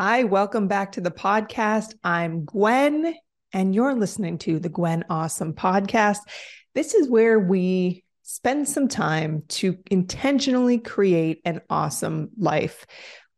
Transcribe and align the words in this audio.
Hi, 0.00 0.22
welcome 0.22 0.68
back 0.68 0.92
to 0.92 1.00
the 1.00 1.10
podcast. 1.10 1.92
I'm 2.04 2.44
Gwen, 2.44 3.16
and 3.52 3.74
you're 3.74 3.96
listening 3.96 4.38
to 4.38 4.60
the 4.60 4.68
Gwen 4.68 5.04
Awesome 5.10 5.54
podcast. 5.54 6.18
This 6.72 6.94
is 6.94 7.08
where 7.08 7.40
we 7.40 8.04
spend 8.22 8.68
some 8.68 8.86
time 8.86 9.42
to 9.48 9.76
intentionally 9.90 10.78
create 10.78 11.40
an 11.44 11.62
awesome 11.68 12.28
life. 12.38 12.86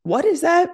What 0.03 0.27
is 0.27 0.43
that? 0.43 0.69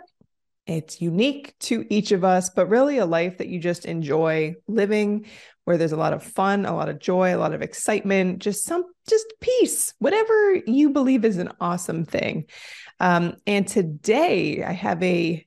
It's 0.66 1.00
unique 1.00 1.54
to 1.60 1.86
each 1.88 2.10
of 2.10 2.24
us, 2.24 2.50
but 2.50 2.66
really 2.66 2.98
a 2.98 3.06
life 3.06 3.38
that 3.38 3.46
you 3.46 3.60
just 3.60 3.84
enjoy 3.84 4.56
living, 4.66 5.26
where 5.66 5.78
there's 5.78 5.92
a 5.92 5.96
lot 5.96 6.14
of 6.14 6.24
fun, 6.24 6.66
a 6.66 6.74
lot 6.74 6.88
of 6.88 6.98
joy, 6.98 7.32
a 7.32 7.38
lot 7.38 7.54
of 7.54 7.62
excitement, 7.62 8.40
just 8.40 8.64
some, 8.64 8.82
just 9.08 9.32
peace, 9.40 9.94
whatever 10.00 10.56
you 10.66 10.90
believe 10.90 11.24
is 11.24 11.38
an 11.38 11.52
awesome 11.60 12.04
thing. 12.04 12.46
Um, 12.98 13.36
and 13.46 13.68
today 13.68 14.64
I 14.64 14.72
have 14.72 15.00
a 15.04 15.45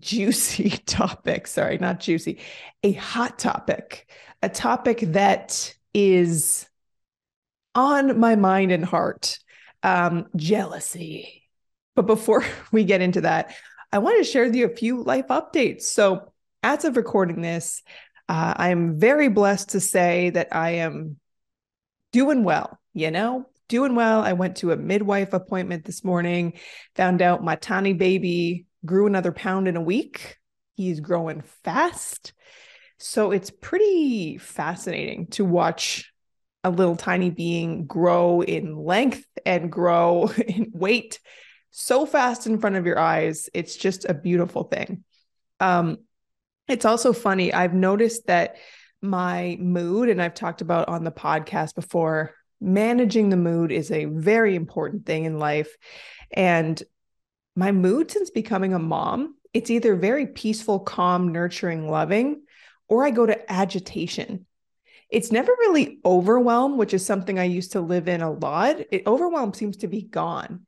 juicy 0.00 0.70
topic. 0.86 1.46
Sorry, 1.46 1.78
not 1.78 2.00
juicy, 2.00 2.40
a 2.82 2.92
hot 2.92 3.38
topic, 3.38 4.10
a 4.42 4.48
topic 4.48 5.00
that 5.00 5.74
is 5.92 6.68
on 7.74 8.18
my 8.18 8.36
mind 8.36 8.72
and 8.72 8.84
heart 8.84 9.38
um, 9.82 10.26
jealousy. 10.36 11.48
But 11.94 12.06
before 12.06 12.44
we 12.72 12.84
get 12.84 13.00
into 13.00 13.22
that, 13.22 13.54
I 13.92 13.98
want 13.98 14.18
to 14.18 14.24
share 14.24 14.44
with 14.44 14.56
you 14.56 14.66
a 14.66 14.74
few 14.74 15.02
life 15.02 15.28
updates. 15.28 15.82
So, 15.82 16.32
as 16.62 16.84
of 16.84 16.96
recording 16.96 17.42
this, 17.42 17.82
uh, 18.28 18.54
I'm 18.56 18.98
very 18.98 19.28
blessed 19.28 19.70
to 19.70 19.80
say 19.80 20.30
that 20.30 20.48
I 20.50 20.70
am 20.76 21.18
doing 22.12 22.42
well, 22.42 22.78
you 22.94 23.10
know, 23.10 23.46
doing 23.68 23.94
well. 23.94 24.20
I 24.20 24.32
went 24.32 24.56
to 24.56 24.72
a 24.72 24.76
midwife 24.76 25.32
appointment 25.32 25.84
this 25.84 26.02
morning, 26.02 26.54
found 26.94 27.22
out 27.22 27.44
my 27.44 27.56
tiny 27.56 27.92
baby 27.92 28.66
grew 28.84 29.06
another 29.06 29.32
pound 29.32 29.68
in 29.68 29.76
a 29.76 29.82
week. 29.82 30.38
He's 30.74 31.00
growing 31.00 31.42
fast. 31.62 32.32
So 32.98 33.30
it's 33.30 33.50
pretty 33.50 34.38
fascinating 34.38 35.28
to 35.28 35.44
watch 35.44 36.12
a 36.62 36.70
little 36.70 36.96
tiny 36.96 37.30
being 37.30 37.86
grow 37.86 38.40
in 38.40 38.76
length 38.76 39.26
and 39.44 39.70
grow 39.70 40.30
in 40.46 40.70
weight 40.72 41.20
so 41.76 42.06
fast 42.06 42.46
in 42.46 42.58
front 42.58 42.76
of 42.76 42.86
your 42.86 42.98
eyes. 42.98 43.50
It's 43.52 43.74
just 43.74 44.04
a 44.04 44.14
beautiful 44.14 44.64
thing. 44.64 45.02
Um, 45.58 45.98
it's 46.68 46.84
also 46.84 47.12
funny. 47.12 47.52
I've 47.52 47.74
noticed 47.74 48.28
that 48.28 48.56
my 49.02 49.56
mood, 49.60 50.08
and 50.08 50.22
I've 50.22 50.34
talked 50.34 50.62
about 50.62 50.88
on 50.88 51.02
the 51.02 51.10
podcast 51.10 51.74
before, 51.74 52.32
managing 52.60 53.28
the 53.28 53.36
mood 53.36 53.72
is 53.72 53.90
a 53.90 54.04
very 54.04 54.54
important 54.54 55.04
thing 55.04 55.24
in 55.24 55.38
life. 55.38 55.76
And 56.32 56.80
my 57.56 57.72
mood 57.72 58.10
since 58.10 58.30
becoming 58.30 58.74
a 58.74 58.78
mom, 58.78 59.36
it's 59.52 59.70
either 59.70 59.94
very 59.94 60.26
peaceful, 60.26 60.80
calm, 60.80 61.28
nurturing, 61.28 61.88
loving, 61.88 62.42
or 62.88 63.04
I 63.04 63.10
go 63.10 63.24
to 63.24 63.52
agitation. 63.52 64.46
It's 65.10 65.30
never 65.30 65.52
really 65.52 66.00
overwhelm, 66.04 66.76
which 66.76 66.92
is 66.92 67.06
something 67.06 67.38
I 67.38 67.44
used 67.44 67.72
to 67.72 67.80
live 67.80 68.08
in 68.08 68.20
a 68.20 68.32
lot. 68.32 68.78
It 68.90 69.06
overwhelm 69.06 69.54
seems 69.54 69.78
to 69.78 69.88
be 69.88 70.02
gone. 70.02 70.66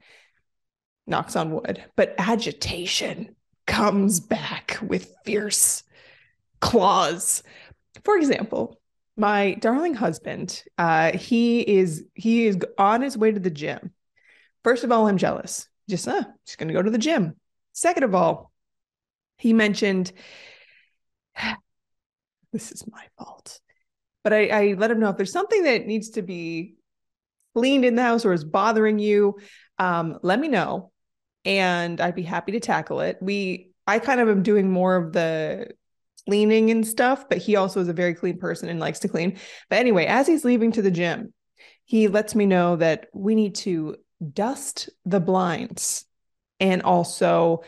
Knocks 1.06 1.37
on 1.37 1.51
wood, 1.51 1.84
but 1.97 2.15
agitation 2.19 3.34
comes 3.67 4.21
back 4.21 4.78
with 4.83 5.15
fierce 5.25 5.83
claws. 6.61 7.43
For 8.05 8.17
example, 8.17 8.81
my 9.17 9.55
darling 9.55 9.95
husband, 9.95 10.62
uh, 10.78 11.17
he 11.17 11.61
is 11.61 12.05
he 12.15 12.47
is 12.47 12.59
on 12.78 13.03
his 13.03 13.17
way 13.17 13.33
to 13.33 13.41
the 13.41 13.50
gym. 13.50 13.93
First 14.62 14.84
of 14.84 14.93
all, 14.93 15.06
I'm 15.06 15.17
jealous 15.17 15.69
just 15.89 16.09
uh, 16.09 16.25
just 16.45 16.59
going 16.59 16.69
to 16.69 16.75
go 16.75 16.83
to 16.83 16.91
the 16.91 16.98
gym. 16.98 17.37
Second 17.73 18.05
of 18.05 18.15
all, 18.15 18.53
he 19.39 19.53
mentioned 19.53 20.12
this 22.53 22.73
is 22.73 22.84
my 22.91 23.05
fault, 23.19 23.61
but 24.25 24.33
I, 24.33 24.48
I 24.48 24.75
let 24.75 24.91
him 24.91 25.01
know 25.01 25.11
if 25.11 25.17
there's 25.17 25.33
something 25.33 25.65
that 25.65 25.87
needs 25.87 26.11
to 26.11 26.23
be 26.23 26.77
cleaned 27.55 27.84
in 27.84 27.94
the 27.94 28.03
house 28.03 28.25
or 28.25 28.33
is 28.33 28.44
bothering 28.44 28.99
you, 28.99 29.38
um, 29.78 30.19
let 30.22 30.38
me 30.38 30.49
know, 30.49 30.93
and 31.44 32.00
I'd 32.00 32.15
be 32.15 32.22
happy 32.22 32.53
to 32.53 32.61
tackle 32.61 33.00
it. 33.00 33.19
We 33.21 33.71
I 33.87 33.99
kind 33.99 34.21
of 34.21 34.28
am 34.28 34.43
doing 34.43 34.71
more 34.71 34.97
of 34.97 35.12
the 35.12 35.71
cleaning 36.27 36.71
and 36.71 36.87
stuff, 36.87 37.28
but 37.28 37.38
he 37.38 37.56
also 37.56 37.81
is 37.81 37.88
a 37.88 37.93
very 37.93 38.15
clean 38.15 38.38
person 38.38 38.69
and 38.69 38.81
likes 38.81 38.99
to 39.00 39.09
clean. 39.09 39.38
But 39.71 39.78
anyway, 39.78 40.06
as 40.06 40.27
he's 40.27 40.44
leaving 40.44 40.72
to 40.72 40.82
the 40.82 40.91
gym, 40.91 41.32
he 41.84 42.09
lets 42.09 42.34
me 42.34 42.47
know 42.47 42.77
that 42.77 43.06
we 43.15 43.34
need 43.34 43.55
to 43.56 43.97
dust 44.32 44.91
the 45.04 45.21
blinds. 45.21 46.04
And 46.59 46.82
also 46.82 47.65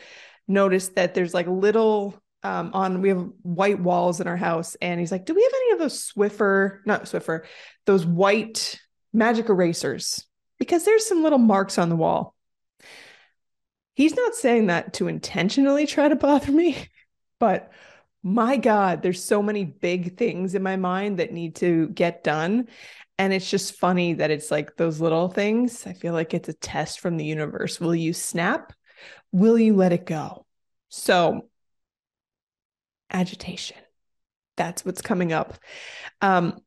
notice 0.47 0.89
that 0.89 1.13
there's 1.13 1.33
like 1.33 1.47
little 1.47 2.19
um, 2.41 2.71
on 2.73 3.01
we 3.01 3.09
have 3.09 3.29
white 3.41 3.79
walls 3.79 4.21
in 4.21 4.27
our 4.27 4.37
house. 4.37 4.75
And 4.81 4.99
he's 4.99 5.11
like 5.11 5.25
do 5.25 5.33
we 5.33 5.43
have 5.43 5.53
any 5.53 5.71
of 5.73 5.79
those 5.79 6.11
swiffer 6.11 6.79
not 6.85 7.05
swiffer 7.05 7.45
those 7.85 8.05
white 8.05 8.79
magic 9.13 9.49
erasers? 9.49 10.25
Because 10.57 10.85
there's 10.85 11.05
some 11.05 11.23
little 11.23 11.39
marks 11.39 11.77
on 11.77 11.89
the 11.89 11.95
wall. 11.95 12.35
He's 13.93 14.15
not 14.15 14.33
saying 14.33 14.67
that 14.67 14.93
to 14.93 15.07
intentionally 15.07 15.85
try 15.85 16.07
to 16.07 16.15
bother 16.15 16.51
me 16.51 16.89
but 17.39 17.71
my 18.21 18.57
god 18.57 19.01
there's 19.01 19.23
so 19.23 19.41
many 19.41 19.63
big 19.63 20.17
things 20.17 20.53
in 20.53 20.61
my 20.61 20.75
mind 20.75 21.17
that 21.19 21.31
need 21.31 21.55
to 21.55 21.87
get 21.89 22.23
done 22.23 22.67
and 23.19 23.33
it's 23.33 23.49
just 23.49 23.75
funny 23.75 24.13
that 24.13 24.31
it's 24.31 24.49
like 24.49 24.77
those 24.77 25.01
little 25.01 25.27
things. 25.27 25.85
I 25.85 25.91
feel 25.91 26.13
like 26.13 26.33
it's 26.33 26.47
a 26.47 26.53
test 26.53 27.01
from 27.01 27.17
the 27.17 27.25
universe. 27.25 27.77
Will 27.77 27.93
you 27.93 28.13
snap? 28.13 28.71
Will 29.33 29.59
you 29.59 29.75
let 29.75 29.91
it 29.91 30.05
go? 30.05 30.45
So, 30.87 31.41
agitation. 33.11 33.77
That's 34.55 34.85
what's 34.85 35.01
coming 35.01 35.33
up. 35.33 35.59
Um, 36.21 36.61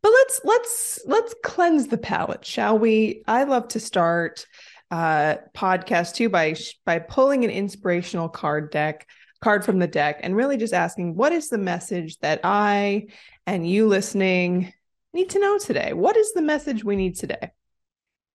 but 0.00 0.12
let's 0.12 0.40
let's 0.44 1.00
let's 1.04 1.34
cleanse 1.44 1.88
the 1.88 1.98
palate, 1.98 2.44
shall 2.44 2.78
we? 2.78 3.22
I 3.26 3.44
love 3.44 3.68
to 3.68 3.80
start 3.80 4.46
uh 4.90 5.36
podcast 5.54 6.14
too 6.14 6.28
by 6.30 6.54
by 6.86 7.00
pulling 7.00 7.44
an 7.44 7.50
inspirational 7.50 8.28
card 8.28 8.70
deck 8.70 9.06
card 9.42 9.64
from 9.64 9.78
the 9.80 9.88
deck 9.88 10.20
and 10.22 10.36
really 10.36 10.56
just 10.56 10.72
asking 10.72 11.16
what 11.16 11.32
is 11.32 11.48
the 11.48 11.58
message 11.58 12.18
that 12.20 12.40
I 12.44 13.08
and 13.46 13.68
you 13.68 13.88
listening 13.88 14.72
need 15.16 15.30
to 15.30 15.40
know 15.40 15.58
today? 15.58 15.92
What 15.92 16.16
is 16.16 16.32
the 16.32 16.42
message 16.42 16.84
we 16.84 16.94
need 16.94 17.16
today? 17.16 17.50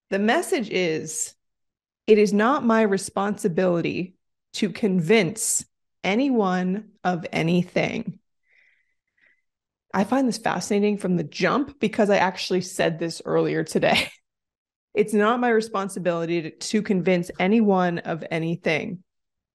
The 0.10 0.20
message 0.20 0.70
is 0.70 1.34
it 2.08 2.18
is 2.18 2.34
not 2.34 2.66
my 2.66 2.82
responsibility 2.82 4.16
to 4.54 4.70
convince 4.72 5.64
anyone 6.04 6.90
of 7.04 7.26
anything. 7.32 8.20
I 9.94 10.04
find 10.04 10.28
this 10.28 10.38
fascinating 10.38 10.98
from 10.98 11.16
the 11.16 11.24
jump 11.24 11.80
because 11.80 12.10
I 12.10 12.18
actually 12.18 12.62
said 12.62 13.00
this 13.00 13.22
earlier 13.24 13.64
today. 13.64 14.12
It's 14.94 15.14
not 15.14 15.40
my 15.40 15.48
responsibility 15.48 16.52
to, 16.52 16.82
convince 16.82 17.32
anyone 17.40 18.00
of 18.00 18.26
anything. 18.30 19.06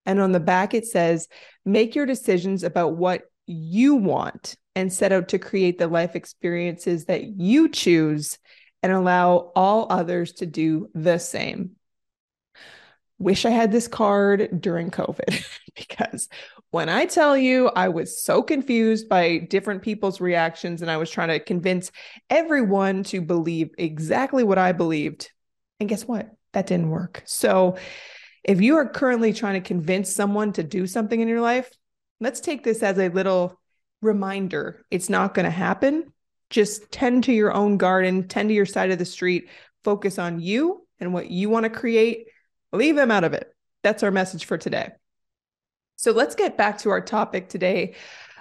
And 0.06 0.18
on 0.18 0.32
the 0.32 0.40
back, 0.40 0.72
it 0.72 0.86
says, 0.86 1.28
make 1.62 1.94
your 1.94 2.06
decisions 2.06 2.62
about 2.62 2.96
what 2.96 3.24
you 3.44 3.96
want 3.96 4.56
and 4.76 4.92
set 4.92 5.10
out 5.10 5.28
to 5.28 5.38
create 5.38 5.78
the 5.78 5.88
life 5.88 6.14
experiences 6.14 7.06
that 7.06 7.24
you 7.24 7.68
choose 7.68 8.38
and 8.82 8.92
allow 8.92 9.50
all 9.56 9.86
others 9.90 10.34
to 10.34 10.46
do 10.46 10.90
the 10.94 11.18
same. 11.18 11.72
Wish 13.18 13.46
I 13.46 13.50
had 13.50 13.72
this 13.72 13.88
card 13.88 14.60
during 14.60 14.90
COVID 14.90 15.44
because 15.74 16.28
when 16.70 16.90
I 16.90 17.06
tell 17.06 17.38
you 17.38 17.68
I 17.68 17.88
was 17.88 18.22
so 18.22 18.42
confused 18.42 19.08
by 19.08 19.38
different 19.38 19.80
people's 19.80 20.20
reactions 20.20 20.82
and 20.82 20.90
I 20.90 20.98
was 20.98 21.10
trying 21.10 21.28
to 21.28 21.40
convince 21.40 21.90
everyone 22.28 23.02
to 23.04 23.22
believe 23.22 23.70
exactly 23.78 24.44
what 24.44 24.58
I 24.58 24.72
believed. 24.72 25.30
And 25.80 25.88
guess 25.88 26.04
what? 26.04 26.30
That 26.52 26.66
didn't 26.66 26.90
work. 26.90 27.22
So 27.24 27.78
if 28.44 28.60
you 28.60 28.76
are 28.76 28.88
currently 28.88 29.32
trying 29.32 29.54
to 29.54 29.66
convince 29.66 30.14
someone 30.14 30.52
to 30.52 30.62
do 30.62 30.86
something 30.86 31.18
in 31.18 31.28
your 31.28 31.40
life, 31.40 31.70
let's 32.20 32.40
take 32.40 32.62
this 32.62 32.82
as 32.82 32.98
a 32.98 33.08
little 33.08 33.58
reminder 34.02 34.84
it's 34.90 35.08
not 35.08 35.34
going 35.34 35.44
to 35.44 35.50
happen. 35.50 36.12
Just 36.50 36.90
tend 36.92 37.24
to 37.24 37.32
your 37.32 37.52
own 37.52 37.76
garden, 37.76 38.28
tend 38.28 38.50
to 38.50 38.54
your 38.54 38.66
side 38.66 38.90
of 38.90 38.98
the 38.98 39.04
street, 39.04 39.48
focus 39.84 40.18
on 40.18 40.40
you 40.40 40.86
and 41.00 41.12
what 41.12 41.30
you 41.30 41.50
want 41.50 41.64
to 41.64 41.70
create. 41.70 42.28
Leave 42.72 42.96
them 42.96 43.10
out 43.10 43.24
of 43.24 43.32
it. 43.32 43.52
That's 43.82 44.02
our 44.02 44.10
message 44.10 44.44
for 44.44 44.58
today. 44.58 44.90
So 45.96 46.12
let's 46.12 46.34
get 46.34 46.58
back 46.58 46.78
to 46.78 46.90
our 46.90 47.00
topic 47.00 47.48
today 47.48 47.94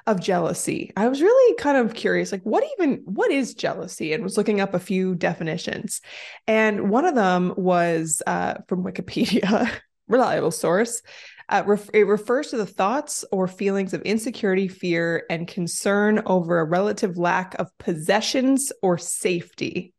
of 0.07 0.19
jealousy. 0.19 0.91
I 0.95 1.07
was 1.07 1.21
really 1.21 1.55
kind 1.55 1.77
of 1.77 1.95
curious 1.95 2.31
like 2.31 2.43
what 2.43 2.63
even 2.77 3.01
what 3.05 3.31
is 3.31 3.55
jealousy 3.55 4.13
and 4.13 4.23
was 4.23 4.37
looking 4.37 4.61
up 4.61 4.73
a 4.73 4.79
few 4.79 5.15
definitions. 5.15 6.01
And 6.47 6.89
one 6.89 7.05
of 7.05 7.15
them 7.15 7.53
was 7.57 8.21
uh, 8.27 8.55
from 8.67 8.83
Wikipedia, 8.83 9.71
reliable 10.07 10.51
source. 10.51 11.01
Uh, 11.47 11.63
ref- 11.65 11.89
it 11.94 12.07
refers 12.07 12.50
to 12.50 12.57
the 12.57 12.65
thoughts 12.65 13.24
or 13.31 13.47
feelings 13.47 13.94
of 13.94 14.01
insecurity, 14.01 14.68
fear, 14.68 15.25
and 15.30 15.47
concern 15.47 16.24
over 16.25 16.59
a 16.59 16.65
relative 16.65 17.18
lack 17.18 17.56
of 17.56 17.75
possessions 17.77 18.71
or 18.81 18.97
safety. 18.97 19.94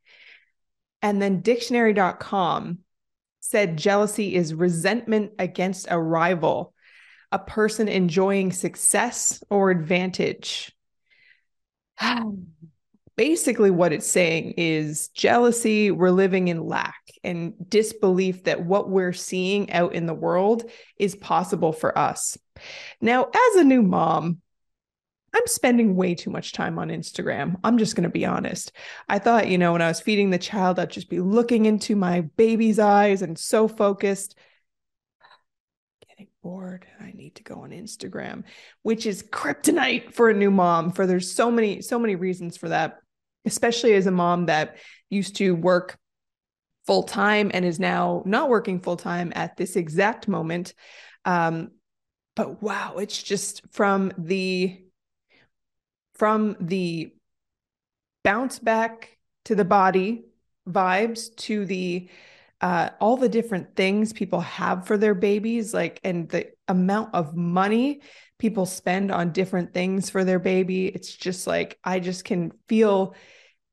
And 1.02 1.22
then 1.22 1.40
dictionary.com 1.40 2.78
said 3.40 3.76
jealousy 3.76 4.34
is 4.34 4.54
resentment 4.54 5.32
against 5.38 5.87
a 5.90 6.00
rival 6.00 6.72
a 7.32 7.38
person 7.40 7.88
enjoying 7.88 8.52
success 8.52 9.42
or 9.50 9.70
advantage. 9.70 10.72
Basically, 13.16 13.70
what 13.70 13.94
it's 13.94 14.10
saying 14.10 14.54
is 14.58 15.08
jealousy, 15.08 15.90
we're 15.90 16.10
living 16.10 16.48
in 16.48 16.66
lack 16.66 17.00
and 17.24 17.54
disbelief 17.68 18.44
that 18.44 18.64
what 18.64 18.90
we're 18.90 19.14
seeing 19.14 19.72
out 19.72 19.94
in 19.94 20.04
the 20.04 20.14
world 20.14 20.70
is 20.98 21.16
possible 21.16 21.72
for 21.72 21.96
us. 21.96 22.36
Now, 23.00 23.24
as 23.24 23.56
a 23.56 23.64
new 23.64 23.82
mom, 23.82 24.42
I'm 25.34 25.46
spending 25.46 25.96
way 25.96 26.14
too 26.14 26.30
much 26.30 26.52
time 26.52 26.78
on 26.78 26.88
Instagram. 26.88 27.56
I'm 27.64 27.78
just 27.78 27.94
going 27.94 28.04
to 28.04 28.10
be 28.10 28.24
honest. 28.24 28.72
I 29.08 29.18
thought, 29.18 29.48
you 29.48 29.58
know, 29.58 29.72
when 29.72 29.82
I 29.82 29.88
was 29.88 30.00
feeding 30.00 30.30
the 30.30 30.38
child, 30.38 30.78
I'd 30.78 30.90
just 30.90 31.10
be 31.10 31.20
looking 31.20 31.66
into 31.66 31.96
my 31.96 32.22
baby's 32.22 32.78
eyes 32.78 33.22
and 33.22 33.38
so 33.38 33.68
focused. 33.68 34.34
Getting 36.08 36.28
bored. 36.42 36.86
I 37.00 37.12
need 37.12 37.34
to 37.36 37.42
go 37.42 37.56
on 37.56 37.70
Instagram, 37.70 38.44
which 38.82 39.04
is 39.04 39.22
kryptonite 39.22 40.14
for 40.14 40.30
a 40.30 40.34
new 40.34 40.50
mom. 40.50 40.92
For 40.92 41.06
there's 41.06 41.30
so 41.30 41.50
many, 41.50 41.82
so 41.82 41.98
many 41.98 42.14
reasons 42.14 42.56
for 42.56 42.70
that, 42.70 42.98
especially 43.46 43.94
as 43.94 44.06
a 44.06 44.10
mom 44.10 44.46
that 44.46 44.76
used 45.08 45.37
to 45.37 45.54
work 45.54 45.98
full 46.87 47.02
time 47.02 47.50
and 47.54 47.64
is 47.64 47.81
now 47.81 48.22
not 48.26 48.48
working 48.48 48.81
full 48.81 48.96
time 48.96 49.32
at 49.34 49.56
this 49.56 49.76
exact 49.76 50.28
moment. 50.28 50.75
Um, 51.25 51.72
but 52.34 52.62
wow, 52.62 52.96
it's 52.98 53.22
just 53.22 53.62
from 53.72 54.12
the 54.19 54.82
from 56.14 56.56
the 56.60 57.12
bounce 58.22 58.58
back 58.58 59.19
to 59.44 59.54
the 59.54 59.64
body 59.64 60.25
vibes 60.69 61.34
to 61.37 61.64
the 61.64 62.08
uh, 62.60 62.90
all 63.00 63.16
the 63.16 63.28
different 63.28 63.76
things 63.76 64.12
people 64.12 64.40
have 64.40 64.86
for 64.86 64.96
their 64.96 65.14
babies, 65.14 65.74
like, 65.74 66.00
and 66.04 66.28
the 66.28 66.46
amount 66.68 67.14
of 67.14 67.36
money 67.36 68.00
people 68.38 68.66
spend 68.66 69.10
on 69.10 69.32
different 69.32 69.72
things 69.72 70.10
for 70.10 70.24
their 70.24 70.38
baby. 70.38 70.86
It's 70.86 71.14
just 71.14 71.46
like, 71.46 71.78
I 71.84 72.00
just 72.00 72.24
can 72.24 72.52
feel 72.68 73.14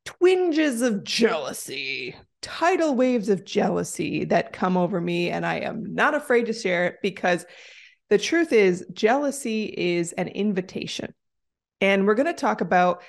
twinges 0.06 0.82
of 0.82 1.04
jealousy, 1.04 2.16
tidal 2.42 2.96
waves 2.96 3.30
of 3.30 3.46
jealousy 3.46 4.26
that 4.26 4.54
come 4.54 4.78
over 4.78 5.00
me. 5.00 5.30
And 5.30 5.46
I 5.46 5.60
am 5.60 5.94
not 5.96 6.16
afraid 6.16 6.48
to 6.48 6.54
share 6.54 6.88
it 6.88 6.96
because 7.02 7.46
the 8.10 8.18
truth 8.18 8.52
is, 8.52 8.86
jealousy 8.94 9.66
is 9.66 10.12
an 10.14 10.28
invitation. 10.28 11.14
And 11.82 12.06
we're 12.06 12.16
going 12.16 12.28
to 12.28 12.34
talk 12.34 12.62
about, 12.62 13.02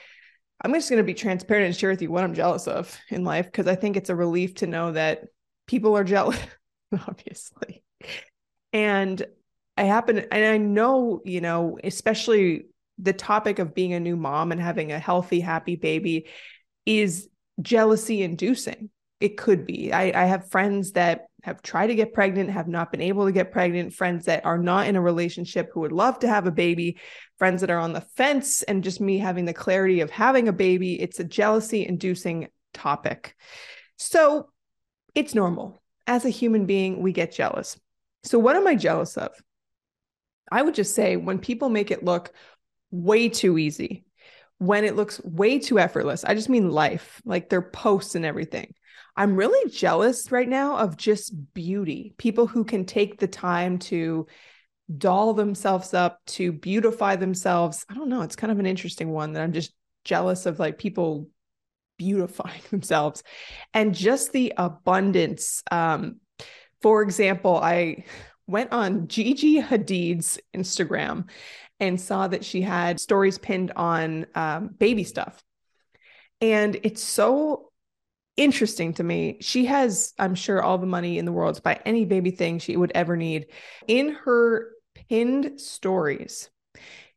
I'm 0.60 0.72
just 0.72 0.88
going 0.88 0.98
to 0.98 1.04
be 1.04 1.14
transparent 1.14 1.66
and 1.66 1.76
share 1.76 1.90
with 1.90 2.02
you 2.02 2.10
what 2.10 2.24
I'm 2.24 2.34
jealous 2.34 2.66
of 2.66 2.96
in 3.10 3.24
life 3.24 3.46
because 3.46 3.66
I 3.66 3.74
think 3.74 3.96
it's 3.96 4.10
a 4.10 4.16
relief 4.16 4.54
to 4.56 4.66
know 4.66 4.92
that 4.92 5.24
people 5.66 5.96
are 5.96 6.04
jealous, 6.04 6.38
obviously. 6.92 7.82
And 8.72 9.24
I 9.76 9.84
happen, 9.84 10.18
and 10.18 10.44
I 10.44 10.56
know, 10.58 11.20
you 11.24 11.40
know, 11.40 11.78
especially 11.82 12.66
the 12.98 13.12
topic 13.12 13.58
of 13.58 13.74
being 13.74 13.92
a 13.92 14.00
new 14.00 14.16
mom 14.16 14.52
and 14.52 14.60
having 14.60 14.92
a 14.92 14.98
healthy, 14.98 15.40
happy 15.40 15.76
baby 15.76 16.26
is 16.86 17.28
jealousy 17.60 18.22
inducing. 18.22 18.90
It 19.20 19.36
could 19.36 19.66
be. 19.66 19.92
I, 19.92 20.22
I 20.22 20.26
have 20.26 20.50
friends 20.50 20.92
that 20.92 21.26
have 21.44 21.62
tried 21.62 21.88
to 21.88 21.94
get 21.94 22.14
pregnant, 22.14 22.50
have 22.50 22.68
not 22.68 22.90
been 22.90 23.00
able 23.00 23.26
to 23.26 23.32
get 23.32 23.52
pregnant, 23.52 23.92
friends 23.92 24.26
that 24.26 24.44
are 24.44 24.58
not 24.58 24.86
in 24.86 24.96
a 24.96 25.00
relationship 25.00 25.70
who 25.72 25.80
would 25.80 25.92
love 25.92 26.18
to 26.20 26.28
have 26.28 26.46
a 26.46 26.52
baby, 26.52 26.98
friends 27.38 27.60
that 27.60 27.70
are 27.70 27.78
on 27.78 27.92
the 27.92 28.00
fence, 28.16 28.62
and 28.62 28.84
just 28.84 29.00
me 29.00 29.18
having 29.18 29.44
the 29.44 29.52
clarity 29.52 30.00
of 30.00 30.10
having 30.10 30.48
a 30.48 30.52
baby. 30.52 31.00
It's 31.00 31.20
a 31.20 31.24
jealousy 31.24 31.86
inducing 31.86 32.48
topic. 32.72 33.36
So 33.96 34.50
it's 35.14 35.34
normal. 35.34 35.82
As 36.06 36.24
a 36.24 36.30
human 36.30 36.66
being, 36.66 37.00
we 37.00 37.12
get 37.12 37.32
jealous. 37.32 37.78
So, 38.24 38.38
what 38.38 38.56
am 38.56 38.66
I 38.66 38.74
jealous 38.74 39.16
of? 39.16 39.32
I 40.50 40.62
would 40.62 40.74
just 40.74 40.94
say 40.94 41.16
when 41.16 41.38
people 41.38 41.68
make 41.68 41.90
it 41.90 42.04
look 42.04 42.32
way 42.90 43.28
too 43.28 43.58
easy, 43.58 44.04
when 44.58 44.84
it 44.84 44.96
looks 44.96 45.22
way 45.24 45.58
too 45.58 45.78
effortless, 45.78 46.24
I 46.24 46.34
just 46.34 46.48
mean 46.48 46.70
life, 46.70 47.20
like 47.24 47.48
their 47.48 47.62
posts 47.62 48.14
and 48.14 48.24
everything. 48.24 48.74
I'm 49.16 49.36
really 49.36 49.70
jealous 49.70 50.30
right 50.32 50.48
now 50.48 50.78
of 50.78 50.96
just 50.96 51.54
beauty, 51.54 52.14
people 52.18 52.46
who 52.46 52.64
can 52.64 52.84
take 52.84 53.18
the 53.18 53.28
time 53.28 53.78
to 53.80 54.26
doll 54.98 55.34
themselves 55.34 55.94
up, 55.94 56.20
to 56.26 56.52
beautify 56.52 57.16
themselves. 57.16 57.86
I 57.88 57.94
don't 57.94 58.08
know. 58.08 58.22
It's 58.22 58.36
kind 58.36 58.50
of 58.50 58.58
an 58.58 58.66
interesting 58.66 59.10
one 59.10 59.32
that 59.32 59.42
I'm 59.42 59.52
just 59.52 59.72
jealous 60.04 60.46
of 60.46 60.58
like 60.58 60.78
people 60.78 61.28
beautifying 61.96 62.62
themselves 62.70 63.22
and 63.72 63.94
just 63.94 64.32
the 64.32 64.52
abundance. 64.56 65.62
Um, 65.70 66.20
for 66.82 67.02
example, 67.02 67.56
I 67.56 68.04
went 68.46 68.72
on 68.72 69.08
Gigi 69.08 69.60
Hadid's 69.60 70.38
Instagram 70.54 71.28
and 71.80 72.00
saw 72.00 72.28
that 72.28 72.44
she 72.44 72.60
had 72.60 73.00
stories 73.00 73.38
pinned 73.38 73.72
on 73.72 74.26
um, 74.34 74.68
baby 74.68 75.04
stuff. 75.04 75.42
And 76.40 76.76
it's 76.82 77.02
so 77.02 77.70
interesting 78.36 78.94
to 78.94 79.02
me. 79.02 79.38
She 79.40 79.66
has, 79.66 80.12
I'm 80.18 80.34
sure, 80.34 80.62
all 80.62 80.78
the 80.78 80.86
money 80.86 81.18
in 81.18 81.24
the 81.24 81.32
world 81.32 81.54
to 81.56 81.62
buy 81.62 81.80
any 81.84 82.04
baby 82.04 82.30
thing 82.30 82.58
she 82.58 82.76
would 82.76 82.92
ever 82.94 83.16
need. 83.16 83.46
In 83.86 84.10
her 84.24 84.70
pinned 85.08 85.60
stories, 85.60 86.50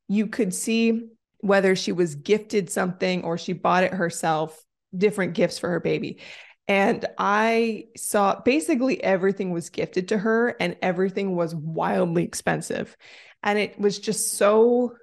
you 0.07 0.27
could 0.27 0.53
see 0.53 1.09
whether 1.39 1.75
she 1.75 1.91
was 1.91 2.15
gifted 2.15 2.69
something 2.69 3.23
or 3.23 3.37
she 3.37 3.53
bought 3.53 3.83
it 3.83 3.93
herself, 3.93 4.63
different 4.95 5.33
gifts 5.33 5.59
for 5.59 5.69
her 5.69 5.79
baby. 5.79 6.19
And 6.67 7.05
I 7.17 7.85
saw 7.95 8.41
basically 8.41 9.01
everything 9.01 9.51
was 9.51 9.69
gifted 9.69 10.09
to 10.09 10.17
her 10.17 10.55
and 10.59 10.75
everything 10.81 11.35
was 11.35 11.55
wildly 11.55 12.23
expensive. 12.23 12.95
And 13.41 13.57
it 13.57 13.79
was 13.79 13.99
just 13.99 14.33
so 14.33 14.95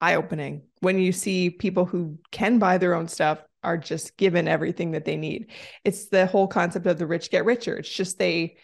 eye 0.00 0.16
opening 0.16 0.62
when 0.80 0.98
you 0.98 1.12
see 1.12 1.48
people 1.48 1.86
who 1.86 2.18
can 2.30 2.58
buy 2.58 2.76
their 2.76 2.94
own 2.94 3.08
stuff 3.08 3.42
are 3.62 3.78
just 3.78 4.16
given 4.16 4.46
everything 4.46 4.92
that 4.92 5.04
they 5.04 5.16
need. 5.16 5.50
It's 5.84 6.08
the 6.08 6.26
whole 6.26 6.46
concept 6.46 6.86
of 6.86 6.98
the 6.98 7.06
rich 7.06 7.30
get 7.30 7.44
richer. 7.44 7.76
It's 7.76 7.88
just 7.88 8.18
they 8.18 8.56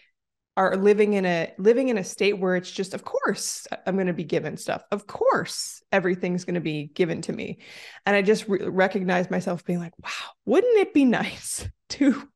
are 0.56 0.76
living 0.76 1.14
in 1.14 1.25
a 1.25 1.52
living 1.58 1.88
in 1.88 1.96
a 1.99 2.04
state 2.04 2.34
where 2.34 2.56
it's 2.56 2.70
just 2.70 2.93
of 2.93 3.04
course 3.04 3.66
i'm 3.87 3.94
going 3.94 4.06
to 4.06 4.12
be 4.12 4.25
given 4.25 4.56
stuff. 4.56 4.82
Of 4.90 5.06
course 5.06 5.82
everything's 5.90 6.44
going 6.44 6.54
to 6.54 6.60
be 6.60 6.90
given 6.94 7.22
to 7.22 7.32
me. 7.32 7.58
And 8.04 8.14
i 8.14 8.22
just 8.22 8.49
re- 8.49 8.69
recognize 8.69 9.31
myself 9.31 9.64
being 9.64 9.78
like 9.78 9.99
wow 10.02 10.10
wouldn't 10.44 10.78
it 10.78 10.94
be 10.94 11.04
nice 11.22 11.66
to 11.90 12.28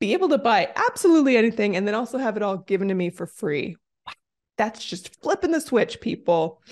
be 0.00 0.12
able 0.12 0.30
to 0.30 0.38
buy 0.38 0.72
absolutely 0.74 1.36
anything 1.36 1.76
and 1.76 1.86
then 1.86 1.94
also 1.94 2.18
have 2.18 2.36
it 2.36 2.42
all 2.42 2.58
given 2.58 2.88
to 2.88 2.94
me 2.94 3.10
for 3.10 3.26
free? 3.26 3.76
That's 4.56 4.84
just 4.84 5.20
flipping 5.22 5.50
the 5.50 5.60
switch 5.60 6.00
people. 6.00 6.62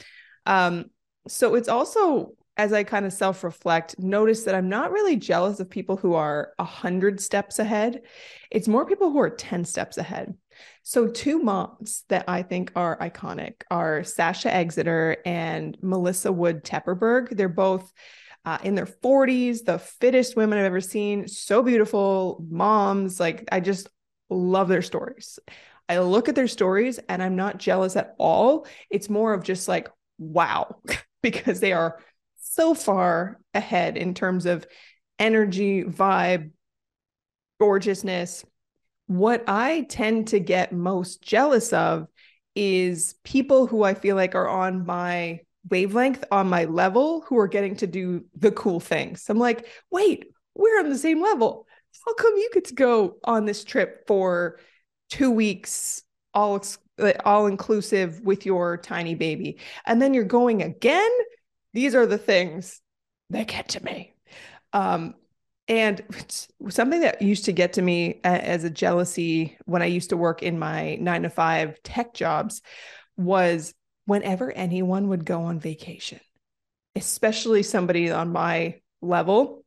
Um 0.47 0.87
so 1.29 1.55
it's 1.55 1.69
also 1.69 2.33
as 2.57 2.73
I 2.73 2.85
kind 2.85 3.07
of 3.07 3.13
self 3.13 3.45
reflect, 3.45 3.99
notice 3.99 4.45
that 4.45 4.55
I'm 4.55 4.69
not 4.69 4.93
really 4.93 5.17
jealous 5.17 5.61
of 5.61 5.71
people 5.71 5.97
who 5.97 6.15
are 6.15 6.53
100 6.57 7.21
steps 7.21 7.59
ahead. 7.59 8.03
It's 8.51 8.69
more 8.69 8.87
people 8.87 9.11
who 9.11 9.21
are 9.21 9.31
10 9.31 9.65
steps 9.65 9.97
ahead. 9.97 10.35
So, 10.83 11.09
two 11.09 11.39
moms 11.39 12.05
that 12.09 12.25
I 12.29 12.43
think 12.43 12.73
are 12.77 12.99
iconic 12.99 13.63
are 13.71 14.05
Sasha 14.05 14.53
Exeter 14.53 15.17
and 15.25 15.77
Melissa 15.81 16.31
Wood 16.31 16.63
Tepperberg. 16.63 17.37
They're 17.37 17.49
both 17.49 17.91
uh, 18.45 18.59
in 18.63 18.75
their 18.75 18.87
40s, 18.87 19.65
the 19.65 19.79
fittest 19.79 20.37
women 20.37 20.59
I've 20.59 20.65
ever 20.65 20.81
seen. 20.81 21.29
So 21.29 21.63
beautiful 21.63 22.45
moms. 22.51 23.19
Like, 23.19 23.49
I 23.51 23.61
just 23.61 23.89
love 24.29 24.69
their 24.69 24.83
stories. 24.83 25.39
I 25.89 25.99
look 25.99 26.29
at 26.29 26.35
their 26.35 26.49
stories 26.49 26.99
and 27.09 27.23
I'm 27.23 27.37
not 27.37 27.59
jealous 27.59 27.97
at 27.97 28.15
all. 28.19 28.67
It's 28.91 29.11
more 29.11 29.35
of 29.35 29.43
just 29.45 29.69
like, 29.69 29.89
wow, 30.19 30.77
because 31.23 31.61
they 31.61 31.73
are 31.73 31.99
so 32.43 32.75
far 32.75 33.41
ahead 33.55 33.97
in 33.97 34.15
terms 34.15 34.47
of 34.47 34.67
energy, 35.19 35.85
vibe, 35.85 36.51
gorgeousness. 37.61 38.45
What 39.07 39.45
I 39.47 39.87
tend 39.89 40.29
to 40.29 40.41
get 40.41 40.73
most 40.73 41.23
jealous 41.23 41.73
of 41.73 42.09
is 42.55 43.15
people 43.25 43.67
who 43.67 43.85
I 43.85 43.95
feel 43.95 44.17
like 44.17 44.35
are 44.35 44.49
on 44.49 44.85
my 44.85 45.41
wavelength, 45.71 46.25
on 46.31 46.49
my 46.49 46.65
level, 46.65 47.23
who 47.23 47.39
are 47.39 47.49
getting 47.49 47.77
to 47.77 47.87
do 47.87 48.25
the 48.37 48.51
cool 48.51 48.81
things. 48.81 49.25
I'm 49.29 49.39
like, 49.39 49.67
wait, 49.91 50.27
we're 50.55 50.81
on 50.81 50.91
the 50.91 50.99
same 50.99 51.23
level. 51.23 51.67
How 52.05 52.15
come 52.15 52.37
you 52.37 52.51
get 52.53 52.67
to 52.67 52.75
go 52.75 53.17
on 53.25 53.45
this 53.45 53.65
trip 53.65 54.07
for 54.07 54.59
two 55.09 55.31
weeks, 55.31 56.03
all 56.35 56.63
all 57.25 57.47
inclusive 57.47 58.21
with 58.21 58.45
your 58.45 58.77
tiny 58.77 59.15
baby, 59.15 59.59
and 59.87 60.03
then 60.03 60.15
you're 60.15 60.25
going 60.25 60.63
again 60.63 61.11
these 61.73 61.95
are 61.95 62.07
the 62.07 62.19
things 62.19 62.81
that 63.31 63.49
get 63.49 63.69
to 63.71 63.83
me. 63.83 64.15
Um, 64.73 65.15
and 65.69 66.03
something 66.69 67.01
that 67.01 67.23
used 67.23 67.45
to 67.47 67.53
get 67.53 67.75
to 67.75 67.83
me 67.83 68.21
as 68.25 68.65
a 68.65 68.71
jealousy 68.71 69.57
when 69.65 69.81
I 69.81 69.87
used 69.87 70.11
to 70.11 70.17
work 70.17 70.43
in 70.43 70.59
my 70.59 70.97
nine 70.97 71.23
to 71.23 71.31
five 71.31 71.83
tech 71.83 72.15
jobs 72.15 72.63
was 73.17 73.73
whenever 74.05 74.51
anyone 74.51 75.09
would 75.09 75.25
go 75.25 75.43
on 75.45 75.61
vacation, 75.61 76.21
especially 76.97 77.63
somebody 77.63 78.11
on 78.11 78.33
my 78.33 78.81
level, 79.01 79.65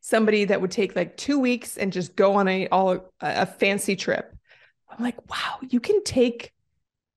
somebody 0.00 0.46
that 0.46 0.60
would 0.60 0.70
take 0.70 0.96
like 0.96 1.16
two 1.16 1.38
weeks 1.38 1.76
and 1.76 1.92
just 1.92 2.16
go 2.16 2.34
on 2.34 2.48
a 2.48 2.68
all 2.68 3.12
a 3.20 3.44
fancy 3.46 3.94
trip. 3.94 4.34
I'm 4.90 5.04
like, 5.04 5.30
wow, 5.30 5.58
you 5.68 5.80
can 5.80 6.02
take 6.02 6.52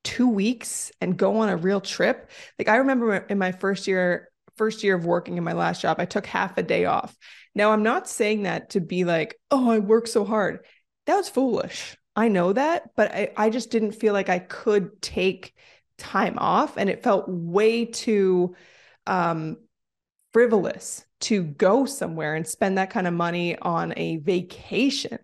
two 0.04 0.30
weeks 0.30 0.92
and 1.02 1.18
go 1.18 1.38
on 1.38 1.50
a 1.50 1.58
real 1.58 1.82
trip. 1.82 2.30
Like 2.58 2.68
I 2.68 2.78
remember 2.78 3.16
in 3.16 3.38
my 3.38 3.52
first 3.52 3.88
year, 3.88 4.30
first 4.56 4.84
year 4.84 4.96
of 4.96 5.06
working 5.06 5.38
in 5.38 5.44
my 5.44 5.54
last 5.54 5.82
job, 5.82 5.98
I 6.00 6.06
took 6.06 6.26
half 6.26 6.58
a 6.58 6.64
day 6.64 6.86
off. 6.86 7.16
Now 7.54 7.72
I'm 7.72 7.84
not 7.84 8.08
saying 8.08 8.44
that 8.44 8.72
to 8.72 8.82
be 8.82 9.04
like, 9.04 9.40
oh, 9.50 9.70
I 9.70 9.80
work 9.80 10.08
so 10.08 10.26
hard. 10.26 10.66
That 11.06 11.18
was 11.18 11.30
foolish. 11.30 11.98
I 12.16 12.28
know 12.28 12.54
that, 12.54 12.90
but 12.96 13.12
I, 13.14 13.32
I 13.38 13.50
just 13.50 13.72
didn't 13.72 13.94
feel 13.94 14.14
like 14.14 14.30
I 14.30 14.40
could 14.40 15.02
take 15.02 15.54
time 15.98 16.38
off. 16.38 16.78
And 16.78 16.90
it 16.90 17.04
felt 17.04 17.26
way 17.28 17.86
too 17.86 18.56
um, 19.08 19.58
frivolous 20.34 21.06
to 21.22 21.44
go 21.44 21.86
somewhere 21.86 22.36
and 22.36 22.48
spend 22.48 22.78
that 22.78 22.90
kind 22.90 23.08
of 23.08 23.14
money 23.14 23.58
on 23.58 23.94
a 23.96 24.18
vacation. 24.18 25.20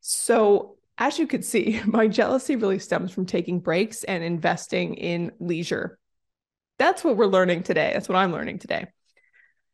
So, 0.00 0.76
as 0.98 1.18
you 1.18 1.26
could 1.26 1.44
see, 1.44 1.80
my 1.86 2.06
jealousy 2.06 2.56
really 2.56 2.78
stems 2.78 3.12
from 3.12 3.26
taking 3.26 3.60
breaks 3.60 4.04
and 4.04 4.22
investing 4.22 4.94
in 4.94 5.32
leisure. 5.38 5.98
That's 6.78 7.04
what 7.04 7.16
we're 7.16 7.26
learning 7.26 7.62
today. 7.62 7.90
That's 7.92 8.08
what 8.08 8.16
I'm 8.16 8.32
learning 8.32 8.58
today. 8.58 8.86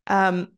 Um, 0.06 0.48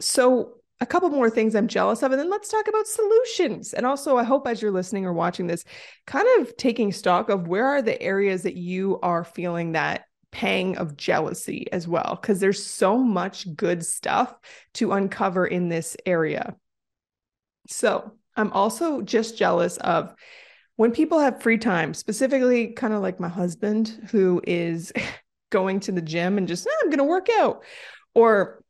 so, 0.00 0.54
a 0.80 0.86
couple 0.86 1.10
more 1.10 1.28
things 1.28 1.56
I'm 1.56 1.66
jealous 1.66 2.04
of, 2.04 2.12
and 2.12 2.20
then 2.20 2.30
let's 2.30 2.48
talk 2.48 2.68
about 2.68 2.86
solutions. 2.86 3.74
And 3.74 3.84
also, 3.84 4.16
I 4.16 4.22
hope 4.22 4.46
as 4.46 4.62
you're 4.62 4.70
listening 4.70 5.06
or 5.06 5.12
watching 5.12 5.48
this, 5.48 5.64
kind 6.06 6.26
of 6.40 6.56
taking 6.56 6.92
stock 6.92 7.30
of 7.30 7.48
where 7.48 7.66
are 7.66 7.82
the 7.82 8.00
areas 8.00 8.44
that 8.44 8.54
you 8.54 9.00
are 9.02 9.24
feeling 9.24 9.72
that 9.72 10.04
pang 10.30 10.76
of 10.76 10.96
jealousy 10.96 11.66
as 11.72 11.88
well, 11.88 12.16
because 12.20 12.38
there's 12.38 12.64
so 12.64 12.96
much 12.96 13.56
good 13.56 13.84
stuff 13.84 14.32
to 14.74 14.92
uncover 14.92 15.44
in 15.44 15.68
this 15.68 15.96
area. 16.06 16.54
So, 17.66 18.12
I'm 18.38 18.52
also 18.52 19.02
just 19.02 19.36
jealous 19.36 19.76
of 19.78 20.14
when 20.76 20.92
people 20.92 21.18
have 21.18 21.42
free 21.42 21.58
time, 21.58 21.92
specifically, 21.92 22.68
kind 22.68 22.94
of 22.94 23.02
like 23.02 23.20
my 23.20 23.28
husband, 23.28 24.08
who 24.10 24.40
is 24.46 24.92
going 25.50 25.80
to 25.80 25.92
the 25.92 26.00
gym 26.00 26.38
and 26.38 26.48
just, 26.48 26.66
oh, 26.70 26.78
I'm 26.82 26.88
going 26.88 26.98
to 26.98 27.04
work 27.04 27.28
out. 27.40 27.64
Or 28.14 28.62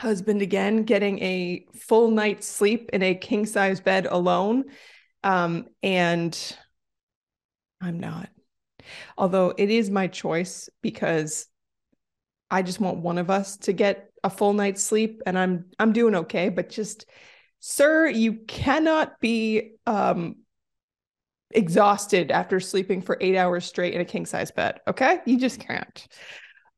husband 0.00 0.40
again 0.40 0.84
getting 0.84 1.18
a 1.18 1.66
full 1.74 2.10
night's 2.10 2.48
sleep 2.48 2.88
in 2.94 3.02
a 3.02 3.14
king 3.14 3.44
size 3.44 3.80
bed 3.80 4.06
alone 4.06 4.64
um, 5.22 5.66
and 5.82 6.56
i'm 7.82 8.00
not 8.00 8.30
although 9.18 9.52
it 9.58 9.68
is 9.68 9.90
my 9.90 10.06
choice 10.06 10.70
because 10.80 11.46
i 12.50 12.62
just 12.62 12.80
want 12.80 12.96
one 12.96 13.18
of 13.18 13.28
us 13.28 13.58
to 13.58 13.74
get 13.74 14.10
a 14.24 14.30
full 14.30 14.54
night's 14.54 14.82
sleep 14.82 15.20
and 15.26 15.38
i'm 15.38 15.66
i'm 15.78 15.92
doing 15.92 16.14
okay 16.14 16.48
but 16.48 16.70
just 16.70 17.04
sir 17.60 18.08
you 18.08 18.34
cannot 18.34 19.20
be 19.20 19.72
um 19.86 20.36
exhausted 21.52 22.30
after 22.30 22.60
sleeping 22.60 23.02
for 23.02 23.16
8 23.20 23.36
hours 23.36 23.64
straight 23.64 23.94
in 23.94 24.00
a 24.00 24.04
king 24.04 24.24
size 24.26 24.50
bed 24.50 24.80
okay 24.86 25.20
you 25.26 25.38
just 25.38 25.60
can't 25.60 26.06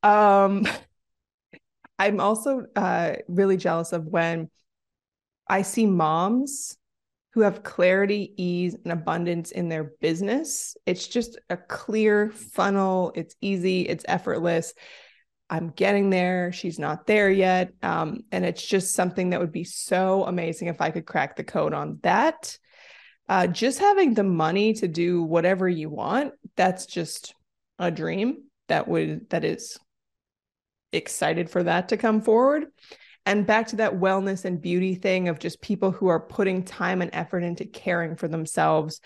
um 0.03 0.67
I'm 1.99 2.19
also 2.19 2.65
uh, 2.75 3.13
really 3.27 3.57
jealous 3.57 3.93
of 3.93 4.05
when 4.05 4.49
I 5.47 5.61
see 5.61 5.85
moms 5.85 6.77
who 7.33 7.41
have 7.41 7.63
clarity, 7.63 8.33
ease, 8.37 8.75
and 8.83 8.91
abundance 8.91 9.51
in 9.51 9.69
their 9.69 9.93
business. 10.01 10.75
It's 10.85 11.07
just 11.07 11.39
a 11.49 11.57
clear 11.57 12.29
funnel. 12.29 13.11
It's 13.15 13.35
easy, 13.41 13.81
it's 13.81 14.05
effortless. 14.07 14.73
I'm 15.53 15.69
getting 15.69 16.09
there. 16.09 16.51
She's 16.51 16.79
not 16.79 17.05
there 17.05 17.29
yet. 17.29 17.73
Um, 17.83 18.23
and 18.31 18.43
it's 18.43 18.65
just 18.65 18.95
something 18.95 19.29
that 19.29 19.39
would 19.39 19.51
be 19.51 19.63
so 19.63 20.23
amazing 20.23 20.67
if 20.67 20.81
I 20.81 20.89
could 20.89 21.05
crack 21.05 21.35
the 21.35 21.43
code 21.43 21.75
on 21.75 21.99
that. 22.01 22.57
Uh, 23.29 23.45
just 23.45 23.77
having 23.77 24.15
the 24.15 24.23
money 24.23 24.73
to 24.73 24.87
do 24.87 25.21
whatever 25.21 25.69
you 25.69 25.91
want, 25.91 26.33
that's 26.55 26.87
just 26.87 27.35
a 27.77 27.91
dream 27.91 28.45
that 28.67 28.87
would 28.87 29.29
that 29.29 29.43
is 29.43 29.77
excited 30.91 31.51
for 31.51 31.61
that 31.61 31.89
to 31.89 31.97
come 31.97 32.21
forward. 32.21 32.65
And 33.27 33.45
back 33.45 33.67
to 33.67 33.75
that 33.75 33.99
wellness 33.99 34.45
and 34.45 34.59
beauty 34.59 34.95
thing 34.95 35.29
of 35.29 35.37
just 35.37 35.61
people 35.61 35.91
who 35.91 36.07
are 36.07 36.19
putting 36.19 36.63
time 36.63 37.03
and 37.03 37.11
effort 37.13 37.43
into 37.43 37.65
caring 37.65 38.15
for 38.15 38.27
themselves 38.27 39.01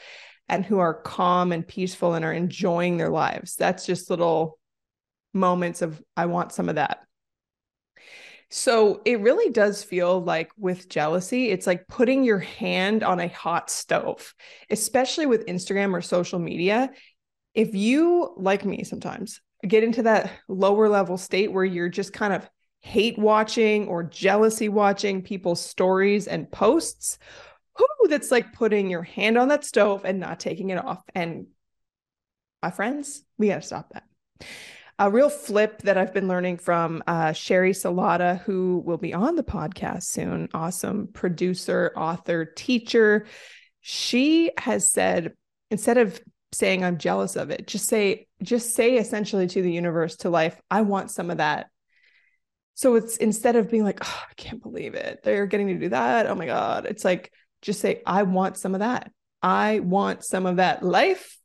and 0.47 0.63
who 0.63 0.79
are 0.79 0.93
calm 0.93 1.51
and 1.51 1.67
peaceful 1.67 2.13
and 2.13 2.23
are 2.23 2.31
enjoying 2.31 2.95
their 2.95 3.09
lives. 3.09 3.57
That's 3.57 3.85
just 3.85 4.09
little 4.09 4.56
moments 5.37 5.81
of, 5.81 6.01
I 6.15 6.25
want 6.25 6.51
some 6.51 6.69
of 6.69 6.75
that. 6.75 7.03
So 8.49 9.01
it 9.03 9.19
really 9.19 9.51
does 9.51 9.83
feel 9.83 10.21
like 10.21 10.51
with 10.57 10.87
jealousy, 10.87 11.49
it's 11.49 11.67
like 11.67 11.87
putting 11.87 12.23
your 12.23 12.39
hand 12.39 13.03
on 13.03 13.19
a 13.19 13.27
hot 13.27 13.69
stove, 13.69 14.33
especially 14.69 15.25
with 15.25 15.45
Instagram 15.47 15.93
or 15.93 16.01
social 16.01 16.39
media. 16.39 16.89
If 17.53 17.75
you, 17.75 18.33
like 18.37 18.63
me 18.63 18.83
sometimes, 18.83 19.41
get 19.67 19.83
into 19.83 20.03
that 20.03 20.31
lower 20.47 20.87
level 20.87 21.17
state 21.17 21.51
where 21.51 21.65
you're 21.65 21.89
just 21.89 22.13
kind 22.13 22.31
of 22.31 22.49
hate 22.79 23.17
watching 23.17 23.87
or 23.87 24.03
jealousy 24.03 24.69
watching 24.69 25.23
people's 25.23 25.59
stories 25.59 26.27
and 26.27 26.49
posts, 26.49 27.17
whoo, 27.77 28.07
that's 28.07 28.31
like 28.31 28.53
putting 28.53 28.89
your 28.89 29.03
hand 29.03 29.37
on 29.37 29.49
that 29.49 29.65
stove 29.65 30.05
and 30.05 30.21
not 30.21 30.39
taking 30.39 30.69
it 30.69 30.77
off. 30.77 31.03
And 31.13 31.47
my 32.63 32.71
friends, 32.71 33.23
we 33.37 33.49
got 33.49 33.55
to 33.55 33.67
stop 33.67 33.91
that. 33.93 34.03
A 34.99 35.11
real 35.11 35.29
flip 35.29 35.83
that 35.83 35.95
I've 35.95 36.13
been 36.13 36.27
learning 36.27 36.57
from 36.57 37.03
uh, 37.05 37.27
Sheri 37.27 37.69
Salata, 37.69 38.39
who 38.41 38.81
will 38.83 38.97
be 38.97 39.13
on 39.13 39.35
the 39.35 39.43
podcast 39.43 40.03
soon. 40.03 40.49
Awesome 40.55 41.07
producer, 41.13 41.93
author, 41.95 42.45
teacher. 42.45 43.27
She 43.81 44.51
has 44.57 44.91
said, 44.91 45.33
instead 45.69 45.99
of 45.99 46.19
saying 46.51 46.83
I'm 46.83 46.97
jealous 46.97 47.35
of 47.35 47.51
it. 47.51 47.67
Just 47.67 47.87
say, 47.87 48.25
just 48.41 48.73
say 48.73 48.97
essentially 48.97 49.45
to 49.45 49.61
the 49.61 49.71
universe, 49.71 50.15
to 50.17 50.31
life, 50.31 50.59
I 50.71 50.81
want 50.81 51.11
some 51.11 51.29
of 51.29 51.37
that. 51.37 51.67
So 52.73 52.95
it's 52.95 53.17
instead 53.17 53.55
of 53.55 53.69
being 53.69 53.83
like, 53.83 53.99
oh, 54.01 54.23
I 54.29 54.33
can't 54.35 54.63
believe 54.63 54.95
it. 54.95 55.19
They're 55.23 55.45
getting 55.45 55.67
to 55.67 55.77
do 55.77 55.89
that. 55.89 56.25
Oh 56.25 56.35
my 56.35 56.47
God. 56.47 56.87
It's 56.87 57.05
like, 57.05 57.31
just 57.61 57.81
say, 57.81 58.01
I 58.05 58.23
want 58.23 58.57
some 58.57 58.73
of 58.73 58.79
that. 58.79 59.11
I 59.43 59.79
want 59.79 60.23
some 60.23 60.47
of 60.47 60.55
that 60.55 60.81
life. 60.81 61.36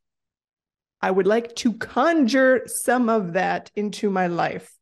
I 1.02 1.10
would 1.10 1.26
like 1.26 1.54
to 1.56 1.72
conjure 1.74 2.62
some 2.66 3.08
of 3.08 3.32
that 3.32 3.70
into 3.74 4.08
my 4.08 4.28
life. 4.28 4.72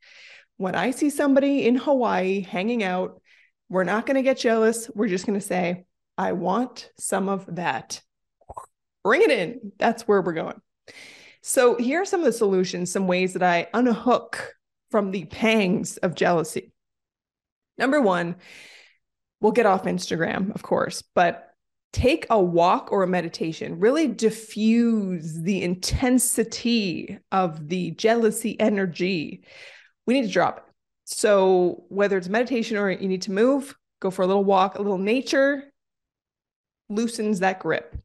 When 0.58 0.74
I 0.74 0.90
see 0.90 1.08
somebody 1.08 1.66
in 1.66 1.76
Hawaii 1.76 2.42
hanging 2.42 2.82
out, 2.82 3.22
we're 3.70 3.84
not 3.84 4.04
going 4.04 4.16
to 4.16 4.22
get 4.22 4.38
jealous. 4.38 4.90
We're 4.94 5.08
just 5.08 5.26
going 5.26 5.40
to 5.40 5.46
say, 5.46 5.86
I 6.18 6.32
want 6.32 6.90
some 6.98 7.28
of 7.28 7.56
that 7.56 8.02
bring 9.02 9.22
it 9.22 9.30
in. 9.30 9.72
That's 9.78 10.06
where 10.06 10.20
we're 10.20 10.34
going. 10.34 10.60
So, 11.42 11.76
here 11.76 12.02
are 12.02 12.06
some 12.06 12.20
of 12.20 12.26
the 12.26 12.32
solutions, 12.32 12.92
some 12.92 13.06
ways 13.06 13.32
that 13.32 13.42
I 13.42 13.68
unhook 13.72 14.54
from 14.90 15.10
the 15.10 15.24
pangs 15.24 15.96
of 15.96 16.14
jealousy. 16.14 16.72
Number 17.78 18.00
one, 18.00 18.36
we'll 19.40 19.52
get 19.52 19.64
off 19.64 19.84
Instagram, 19.84 20.54
of 20.54 20.62
course, 20.62 21.02
but 21.14 21.49
take 21.92 22.26
a 22.30 22.40
walk 22.40 22.92
or 22.92 23.02
a 23.02 23.08
meditation. 23.08 23.80
Really 23.80 24.06
diffuse 24.06 25.40
the 25.40 25.62
intensity 25.62 27.18
of 27.32 27.68
the 27.68 27.92
jealousy 27.92 28.58
energy. 28.60 29.44
We 30.06 30.14
need 30.14 30.26
to 30.26 30.32
drop 30.32 30.58
it. 30.58 30.64
So, 31.04 31.84
whether 31.88 32.16
it's 32.16 32.28
meditation 32.28 32.76
or 32.76 32.88
you 32.90 33.08
need 33.08 33.22
to 33.22 33.32
move, 33.32 33.76
go 34.00 34.10
for 34.10 34.22
a 34.22 34.26
little 34.26 34.44
walk, 34.44 34.76
a 34.76 34.82
little 34.82 34.98
nature 34.98 35.64
loosens 36.88 37.40
that 37.40 37.58
grip. 37.58 37.96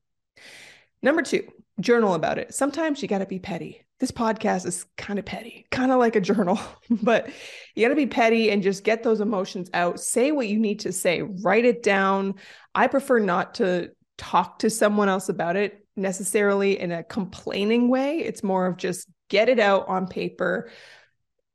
Number 1.01 1.21
two, 1.21 1.47
journal 1.79 2.15
about 2.15 2.39
it. 2.39 2.53
Sometimes 2.53 3.01
you 3.01 3.07
got 3.07 3.19
to 3.19 3.25
be 3.25 3.39
petty. 3.39 3.84
This 3.99 4.11
podcast 4.11 4.65
is 4.65 4.85
kind 4.97 5.19
of 5.19 5.25
petty, 5.25 5.65
kind 5.71 5.91
of 5.91 5.99
like 5.99 6.17
a 6.17 6.21
journal, 6.21 6.59
but 6.89 7.29
you 7.75 7.85
got 7.85 7.89
to 7.89 7.95
be 7.95 8.07
petty 8.07 8.51
and 8.51 8.61
just 8.61 8.83
get 8.83 9.03
those 9.03 9.21
emotions 9.21 9.69
out. 9.73 9.99
Say 9.99 10.31
what 10.31 10.47
you 10.47 10.59
need 10.59 10.81
to 10.81 10.91
say, 10.91 11.21
write 11.21 11.65
it 11.65 11.81
down. 11.81 12.35
I 12.73 12.87
prefer 12.87 13.19
not 13.19 13.55
to 13.55 13.91
talk 14.17 14.59
to 14.59 14.69
someone 14.69 15.09
else 15.09 15.29
about 15.29 15.55
it 15.55 15.85
necessarily 15.95 16.79
in 16.79 16.91
a 16.91 17.03
complaining 17.03 17.89
way. 17.89 18.19
It's 18.19 18.43
more 18.43 18.65
of 18.65 18.77
just 18.77 19.07
get 19.29 19.47
it 19.47 19.59
out 19.59 19.87
on 19.87 20.07
paper, 20.07 20.69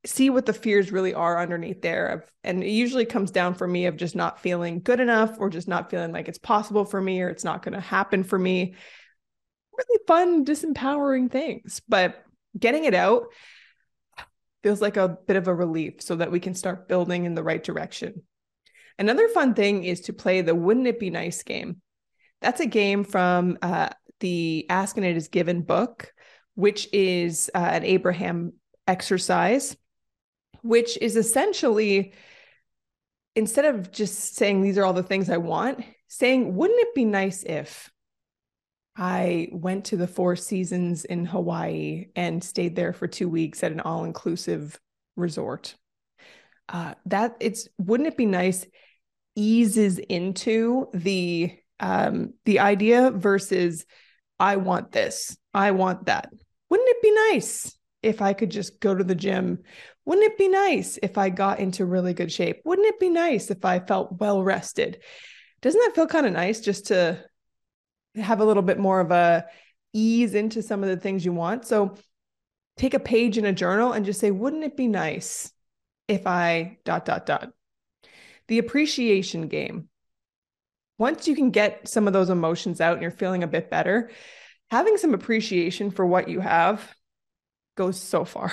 see 0.06 0.30
what 0.30 0.47
the 0.47 0.54
fears 0.54 0.90
really 0.90 1.12
are 1.12 1.38
underneath 1.38 1.82
there. 1.82 2.25
And 2.42 2.64
it 2.64 2.70
usually 2.70 3.04
comes 3.04 3.30
down 3.30 3.54
for 3.54 3.68
me 3.68 3.85
of 3.85 3.97
just 3.97 4.16
not 4.16 4.40
feeling 4.40 4.80
good 4.80 5.00
enough 5.00 5.37
or 5.38 5.50
just 5.50 5.68
not 5.68 5.90
feeling 5.90 6.12
like 6.12 6.28
it's 6.28 6.38
possible 6.38 6.87
for 6.87 7.00
me 7.00 7.20
or 7.20 7.28
it's 7.28 7.44
not 7.44 7.62
going 7.62 7.75
to 7.75 7.80
happen 7.80 8.25
for 8.25 8.38
me 8.38 8.75
really 9.76 10.00
fun, 10.06 10.44
disempowering 10.44 11.30
things. 11.30 11.80
But 11.88 12.25
getting 12.59 12.85
it 12.85 12.95
out 12.95 13.25
feels 14.62 14.80
like 14.80 14.97
a 14.97 15.16
bit 15.26 15.37
of 15.37 15.49
a 15.49 15.54
relief 15.54 16.02
so 16.02 16.16
that 16.16 16.30
we 16.30 16.40
can 16.40 16.54
start 16.54 16.88
building 16.88 17.25
in 17.25 17.35
the 17.35 17.42
right 17.42 17.62
direction. 17.62 18.23
Another 18.99 19.28
fun 19.28 19.54
thing 19.54 19.85
is 19.85 20.02
to 20.02 20.12
play 20.12 20.42
the 20.42 20.54
Wouldn't 20.54 20.87
It 20.87 21.00
Be 21.00 21.09
Nice 21.11 21.42
game. 21.42 21.80
That's 22.42 22.61
a 22.61 22.66
game 22.66 23.04
from 23.04 23.59
uh, 23.62 23.88
the 24.21 24.66
Ask 24.69 24.97
and 24.97 25.07
It 25.07 25.16
Is 25.16 25.28
Given 25.28 25.62
book, 25.62 26.12
which 26.54 26.88
is 26.92 27.50
uh, 27.54 27.59
an 27.59 27.85
Abraham 27.85 28.52
exercise, 28.87 29.76
which 30.62 30.99
is 30.99 31.16
essentially 31.16 32.12
instead 33.37 33.64
of 33.64 33.90
just 33.90 34.37
saying 34.37 34.61
these 34.61 34.76
are 34.76 34.85
all 34.85 34.92
the 34.92 35.02
things 35.02 35.30
I 35.30 35.38
want, 35.38 35.83
saying, 36.09 36.54
wouldn't 36.54 36.80
it 36.80 36.95
be 36.95 37.04
nice 37.04 37.42
if? 37.45 37.90
I 38.97 39.49
went 39.52 39.87
to 39.87 39.97
the 39.97 40.06
Four 40.06 40.37
Seasons 40.37 41.04
in 41.04 41.25
Hawaii 41.25 42.06
and 42.16 42.42
stayed 42.42 42.76
there 42.76 42.92
for 42.92 43.06
two 43.06 43.28
weeks 43.28 43.62
at 43.62 43.73
an 43.73 43.80
all 43.80 44.04
inclusive 44.04 44.78
resort. 45.16 45.76
Uh, 46.68 46.94
that 47.06 47.37
it's 47.40 47.68
wouldn't 47.78 48.09
it 48.09 48.16
be 48.16 48.26
nice 48.26 48.66
eases 49.35 49.99
into 49.99 50.88
the 50.92 51.52
um, 51.80 52.35
the 52.44 52.61
idea 52.61 53.11
versus 53.11 53.87
I 54.38 54.56
want 54.56 54.92
this, 54.92 55.37
I 55.54 55.70
want 55.73 56.06
that. 56.06 56.30
Wouldn't 56.68 56.88
it 56.88 57.02
be 57.02 57.32
nice 57.32 57.76
if 58.02 58.23
I 58.23 58.32
could 58.32 58.50
just 58.50 58.80
go 58.80 58.94
to 58.94 59.04
the 59.04 59.14
gym? 59.14 59.61
Wouldn't 60.04 60.32
it 60.32 60.38
be 60.38 60.49
nice 60.49 60.99
if 61.02 61.18
I 61.18 61.30
got 61.30 61.59
into 61.59 61.85
really 61.85 62.14
good 62.14 62.32
shape? 62.32 62.61
Wouldn't 62.64 62.88
it 62.88 63.00
be 63.00 63.11
nice 63.11 63.50
if 63.50 63.64
I 63.64 63.80
felt 63.80 64.18
well 64.18 64.42
rested? 64.42 65.02
Doesn't 65.62 65.80
that 65.80 65.94
feel 65.94 66.06
kind 66.06 66.26
of 66.26 66.32
nice 66.32 66.61
just 66.61 66.87
to 66.87 67.23
have 68.14 68.40
a 68.40 68.44
little 68.44 68.62
bit 68.62 68.78
more 68.78 69.00
of 69.00 69.10
a 69.10 69.46
ease 69.92 70.34
into 70.34 70.62
some 70.62 70.82
of 70.82 70.88
the 70.88 70.96
things 70.96 71.24
you 71.24 71.32
want? 71.32 71.66
So 71.66 71.96
take 72.76 72.94
a 72.94 73.00
page 73.00 73.38
in 73.38 73.44
a 73.44 73.52
journal 73.52 73.92
and 73.92 74.06
just 74.06 74.20
say, 74.20 74.30
wouldn't 74.30 74.64
it 74.64 74.76
be 74.76 74.88
nice 74.88 75.52
if 76.08 76.26
I 76.26 76.78
dot 76.84 77.04
dot 77.04 77.26
dot? 77.26 77.52
The 78.48 78.58
appreciation 78.58 79.48
game. 79.48 79.88
Once 80.98 81.28
you 81.28 81.34
can 81.34 81.50
get 81.50 81.88
some 81.88 82.06
of 82.06 82.12
those 82.12 82.30
emotions 82.30 82.80
out 82.80 82.94
and 82.94 83.02
you're 83.02 83.10
feeling 83.10 83.42
a 83.42 83.48
bit 83.48 83.70
better, 83.70 84.10
having 84.70 84.96
some 84.96 85.14
appreciation 85.14 85.90
for 85.90 86.04
what 86.04 86.28
you 86.28 86.40
have 86.40 86.94
goes 87.76 87.98
so 88.00 88.24
far. 88.24 88.52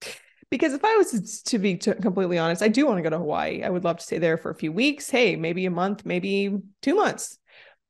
because 0.50 0.72
if 0.72 0.84
I 0.84 0.96
was 0.96 1.42
to 1.42 1.58
be 1.58 1.76
completely 1.76 2.38
honest, 2.38 2.62
I 2.62 2.68
do 2.68 2.86
want 2.86 2.98
to 2.98 3.02
go 3.02 3.10
to 3.10 3.18
Hawaii. 3.18 3.62
I 3.62 3.70
would 3.70 3.84
love 3.84 3.98
to 3.98 4.04
stay 4.04 4.18
there 4.18 4.36
for 4.36 4.50
a 4.50 4.54
few 4.54 4.72
weeks. 4.72 5.10
Hey, 5.10 5.36
maybe 5.36 5.66
a 5.66 5.70
month, 5.70 6.04
maybe 6.04 6.58
two 6.82 6.94
months. 6.94 7.38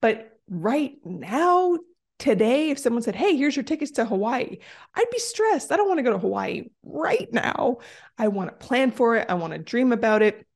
But 0.00 0.35
right 0.48 0.94
now, 1.04 1.78
today, 2.18 2.70
if 2.70 2.78
someone 2.78 3.02
said, 3.02 3.16
Hey, 3.16 3.36
here's 3.36 3.56
your 3.56 3.62
tickets 3.62 3.92
to 3.92 4.04
Hawaii, 4.04 4.58
I'd 4.94 5.10
be 5.10 5.18
stressed. 5.18 5.72
I 5.72 5.76
don't 5.76 5.88
want 5.88 5.98
to 5.98 6.04
go 6.04 6.12
to 6.12 6.18
Hawaii 6.18 6.64
right 6.82 7.28
now. 7.32 7.78
I 8.18 8.28
want 8.28 8.50
to 8.50 8.66
plan 8.66 8.90
for 8.90 9.16
it, 9.16 9.26
I 9.28 9.34
want 9.34 9.52
to 9.52 9.58
dream 9.58 9.92
about 9.92 10.22
it. 10.22 10.46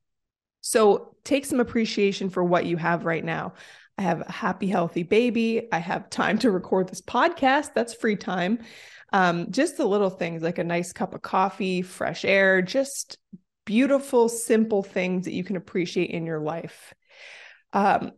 So 0.61 1.15
take 1.23 1.45
some 1.45 1.59
appreciation 1.59 2.29
for 2.29 2.43
what 2.43 2.65
you 2.65 2.77
have 2.77 3.05
right 3.05 3.23
now. 3.23 3.53
I 3.97 4.03
have 4.03 4.21
a 4.21 4.31
happy, 4.31 4.67
healthy 4.67 5.03
baby. 5.03 5.67
I 5.71 5.79
have 5.79 6.09
time 6.09 6.39
to 6.39 6.51
record 6.51 6.89
this 6.89 7.01
podcast. 7.01 7.73
That's 7.75 7.93
free 7.93 8.15
time. 8.15 8.59
Um, 9.13 9.51
just 9.51 9.77
the 9.77 9.85
little 9.85 10.09
things 10.09 10.41
like 10.41 10.57
a 10.57 10.63
nice 10.63 10.93
cup 10.93 11.13
of 11.13 11.21
coffee, 11.21 11.81
fresh 11.81 12.23
air, 12.23 12.61
just 12.61 13.17
beautiful, 13.65 14.29
simple 14.29 14.83
things 14.83 15.25
that 15.25 15.33
you 15.33 15.43
can 15.43 15.55
appreciate 15.55 16.09
in 16.11 16.25
your 16.25 16.39
life. 16.39 16.93
Um, 17.73 18.11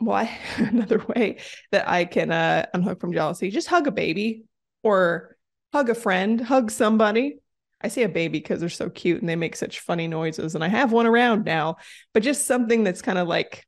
I, 0.00 0.38
another 0.58 1.04
way 1.08 1.38
that 1.72 1.88
I 1.88 2.04
can 2.04 2.30
uh, 2.30 2.66
unhook 2.74 3.00
from 3.00 3.12
jealousy, 3.12 3.50
just 3.50 3.68
hug 3.68 3.86
a 3.86 3.92
baby 3.92 4.44
or 4.82 5.36
hug 5.72 5.90
a 5.90 5.94
friend, 5.94 6.40
hug 6.40 6.70
somebody. 6.70 7.38
I 7.80 7.88
say 7.88 8.02
a 8.02 8.08
baby 8.08 8.38
because 8.38 8.60
they're 8.60 8.68
so 8.68 8.88
cute 8.88 9.20
and 9.20 9.28
they 9.28 9.36
make 9.36 9.56
such 9.56 9.80
funny 9.80 10.08
noises. 10.08 10.54
And 10.54 10.64
I 10.64 10.68
have 10.68 10.92
one 10.92 11.06
around 11.06 11.44
now, 11.44 11.76
but 12.14 12.22
just 12.22 12.46
something 12.46 12.84
that's 12.84 13.02
kind 13.02 13.18
of 13.18 13.28
like, 13.28 13.66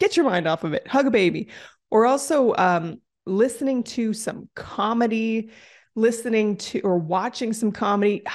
get 0.00 0.16
your 0.16 0.24
mind 0.26 0.46
off 0.46 0.64
of 0.64 0.72
it, 0.72 0.86
hug 0.88 1.06
a 1.06 1.10
baby. 1.10 1.48
Or 1.90 2.06
also 2.06 2.54
um, 2.56 3.00
listening 3.26 3.84
to 3.84 4.12
some 4.12 4.48
comedy, 4.54 5.50
listening 5.94 6.56
to 6.56 6.80
or 6.80 6.98
watching 6.98 7.52
some 7.52 7.72
comedy. 7.72 8.22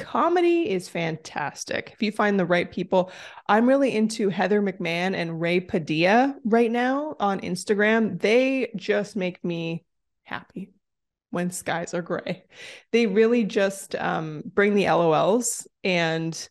comedy 0.00 0.70
is 0.70 0.88
fantastic 0.88 1.90
if 1.92 2.02
you 2.02 2.10
find 2.10 2.40
the 2.40 2.46
right 2.46 2.70
people. 2.70 3.12
I'm 3.46 3.68
really 3.68 3.94
into 3.94 4.30
Heather 4.30 4.62
McMahon 4.62 5.14
and 5.14 5.40
Ray 5.40 5.60
Padilla 5.60 6.34
right 6.44 6.70
now 6.70 7.16
on 7.20 7.40
Instagram. 7.40 8.18
They 8.20 8.72
just 8.74 9.14
make 9.14 9.44
me 9.44 9.84
happy 10.24 10.72
when 11.30 11.50
skies 11.50 11.94
are 11.94 12.02
gray. 12.02 12.44
They 12.92 13.06
really 13.06 13.44
just 13.44 13.94
um, 13.94 14.42
bring 14.44 14.74
the 14.74 14.86
LOLs 14.86 15.66
and 15.84 16.48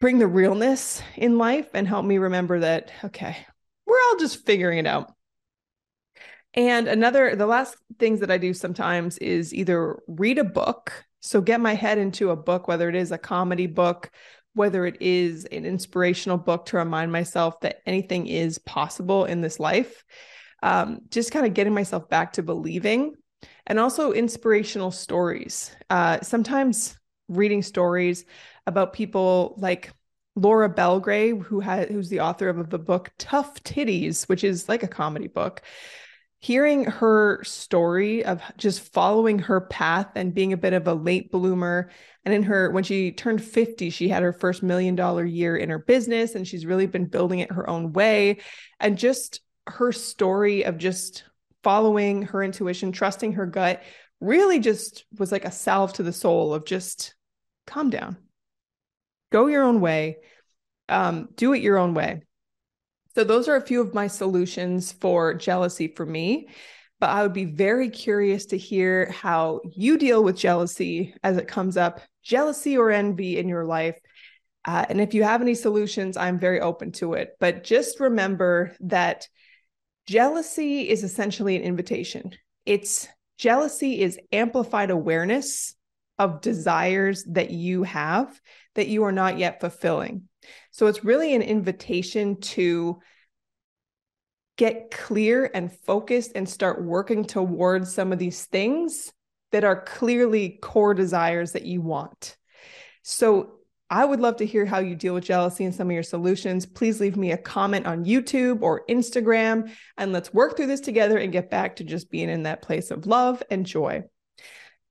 bring 0.00 0.18
the 0.18 0.26
realness 0.26 1.00
in 1.16 1.38
life 1.38 1.70
and 1.72 1.88
help 1.88 2.04
me 2.04 2.18
remember 2.18 2.60
that, 2.60 2.90
okay, 3.04 3.46
we're 3.86 4.00
all 4.08 4.16
just 4.18 4.44
figuring 4.44 4.78
it 4.78 4.86
out. 4.86 5.12
And 6.52 6.88
another, 6.88 7.36
the 7.36 7.46
last 7.46 7.76
things 7.98 8.20
that 8.20 8.30
I 8.30 8.38
do 8.38 8.52
sometimes 8.52 9.18
is 9.18 9.54
either 9.54 9.98
read 10.06 10.38
a 10.38 10.44
book. 10.44 11.04
So 11.24 11.40
get 11.40 11.58
my 11.58 11.74
head 11.74 11.96
into 11.96 12.30
a 12.30 12.36
book, 12.36 12.68
whether 12.68 12.86
it 12.86 12.94
is 12.94 13.10
a 13.10 13.16
comedy 13.16 13.66
book, 13.66 14.10
whether 14.52 14.84
it 14.84 15.00
is 15.00 15.46
an 15.46 15.64
inspirational 15.64 16.36
book 16.36 16.66
to 16.66 16.76
remind 16.76 17.12
myself 17.12 17.58
that 17.60 17.80
anything 17.86 18.26
is 18.26 18.58
possible 18.58 19.24
in 19.24 19.40
this 19.40 19.58
life. 19.58 20.04
Um, 20.62 21.00
just 21.08 21.32
kind 21.32 21.46
of 21.46 21.54
getting 21.54 21.72
myself 21.72 22.10
back 22.10 22.34
to 22.34 22.42
believing 22.42 23.14
and 23.66 23.80
also 23.80 24.12
inspirational 24.12 24.90
stories. 24.90 25.74
Uh, 25.88 26.20
sometimes 26.20 26.98
reading 27.28 27.62
stories 27.62 28.26
about 28.66 28.92
people 28.92 29.54
like 29.56 29.92
Laura 30.36 30.68
Belgray, 30.68 31.40
who 31.42 31.60
has 31.60 31.88
who's 31.88 32.10
the 32.10 32.20
author 32.20 32.50
of 32.50 32.68
the 32.68 32.78
book 32.78 33.10
Tough 33.18 33.62
Titties, 33.62 34.28
which 34.28 34.44
is 34.44 34.68
like 34.68 34.82
a 34.82 34.88
comedy 34.88 35.28
book 35.28 35.62
hearing 36.44 36.84
her 36.84 37.42
story 37.42 38.22
of 38.22 38.42
just 38.58 38.92
following 38.92 39.38
her 39.38 39.62
path 39.62 40.08
and 40.14 40.34
being 40.34 40.52
a 40.52 40.58
bit 40.58 40.74
of 40.74 40.86
a 40.86 40.92
late 40.92 41.32
bloomer 41.32 41.88
and 42.26 42.34
in 42.34 42.42
her 42.42 42.70
when 42.70 42.84
she 42.84 43.10
turned 43.10 43.42
50 43.42 43.88
she 43.88 44.10
had 44.10 44.22
her 44.22 44.34
first 44.34 44.62
million 44.62 44.94
dollar 44.94 45.24
year 45.24 45.56
in 45.56 45.70
her 45.70 45.78
business 45.78 46.34
and 46.34 46.46
she's 46.46 46.66
really 46.66 46.84
been 46.84 47.06
building 47.06 47.38
it 47.38 47.50
her 47.50 47.68
own 47.70 47.94
way. 47.94 48.40
And 48.78 48.98
just 48.98 49.40
her 49.68 49.90
story 49.90 50.66
of 50.66 50.76
just 50.76 51.24
following 51.62 52.24
her 52.24 52.42
intuition 52.42 52.92
trusting 52.92 53.32
her 53.32 53.46
gut 53.46 53.82
really 54.20 54.60
just 54.60 55.06
was 55.18 55.32
like 55.32 55.46
a 55.46 55.50
salve 55.50 55.94
to 55.94 56.02
the 56.02 56.12
soul 56.12 56.52
of 56.52 56.66
just 56.66 57.14
calm 57.66 57.88
down. 57.88 58.18
Go 59.32 59.46
your 59.46 59.62
own 59.62 59.80
way. 59.80 60.18
Um, 60.90 61.30
do 61.36 61.54
it 61.54 61.62
your 61.62 61.78
own 61.78 61.94
way 61.94 62.20
so, 63.14 63.22
those 63.24 63.48
are 63.48 63.56
a 63.56 63.66
few 63.66 63.80
of 63.80 63.94
my 63.94 64.06
solutions 64.08 64.92
for 64.92 65.34
jealousy 65.34 65.88
for 65.88 66.04
me. 66.04 66.48
But 67.00 67.10
I 67.10 67.22
would 67.22 67.32
be 67.32 67.44
very 67.44 67.90
curious 67.90 68.46
to 68.46 68.58
hear 68.58 69.10
how 69.10 69.60
you 69.70 69.98
deal 69.98 70.24
with 70.24 70.36
jealousy 70.36 71.14
as 71.22 71.36
it 71.36 71.48
comes 71.48 71.76
up, 71.76 72.00
jealousy 72.22 72.78
or 72.78 72.90
envy 72.90 73.38
in 73.38 73.48
your 73.48 73.64
life. 73.64 73.98
Uh, 74.64 74.86
and 74.88 75.00
if 75.00 75.12
you 75.12 75.22
have 75.22 75.42
any 75.42 75.54
solutions, 75.54 76.16
I'm 76.16 76.38
very 76.38 76.60
open 76.60 76.92
to 76.92 77.12
it. 77.14 77.36
But 77.38 77.64
just 77.64 78.00
remember 78.00 78.74
that 78.80 79.28
jealousy 80.06 80.88
is 80.88 81.04
essentially 81.04 81.56
an 81.56 81.62
invitation. 81.62 82.32
It's 82.64 83.06
jealousy 83.38 84.00
is 84.00 84.18
amplified 84.32 84.90
awareness 84.90 85.74
of 86.18 86.40
desires 86.40 87.24
that 87.24 87.50
you 87.50 87.82
have 87.82 88.40
that 88.74 88.88
you 88.88 89.04
are 89.04 89.12
not 89.12 89.38
yet 89.38 89.60
fulfilling. 89.60 90.28
So 90.70 90.86
it's 90.86 91.04
really 91.04 91.34
an 91.34 91.42
invitation 91.42 92.40
to 92.40 93.00
get 94.56 94.90
clear 94.90 95.50
and 95.52 95.72
focused 95.72 96.32
and 96.34 96.48
start 96.48 96.84
working 96.84 97.24
towards 97.24 97.92
some 97.92 98.12
of 98.12 98.18
these 98.18 98.44
things 98.44 99.12
that 99.52 99.64
are 99.64 99.82
clearly 99.82 100.58
core 100.60 100.94
desires 100.94 101.52
that 101.52 101.64
you 101.64 101.80
want. 101.80 102.36
So 103.02 103.54
I 103.90 104.04
would 104.04 104.20
love 104.20 104.36
to 104.36 104.46
hear 104.46 104.64
how 104.64 104.78
you 104.78 104.96
deal 104.96 105.14
with 105.14 105.24
jealousy 105.24 105.64
and 105.64 105.74
some 105.74 105.88
of 105.88 105.94
your 105.94 106.02
solutions. 106.02 106.66
Please 106.66 107.00
leave 107.00 107.16
me 107.16 107.32
a 107.32 107.36
comment 107.36 107.86
on 107.86 108.04
YouTube 108.04 108.62
or 108.62 108.84
Instagram, 108.88 109.70
and 109.96 110.12
let's 110.12 110.32
work 110.32 110.56
through 110.56 110.66
this 110.68 110.80
together 110.80 111.18
and 111.18 111.32
get 111.32 111.50
back 111.50 111.76
to 111.76 111.84
just 111.84 112.10
being 112.10 112.28
in 112.28 112.44
that 112.44 112.62
place 112.62 112.90
of 112.90 113.06
love 113.06 113.42
and 113.50 113.66
joy. 113.66 114.02